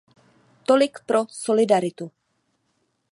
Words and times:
Tolik 0.67 0.97
pro 1.05 1.21
solidaritu. 1.43 2.11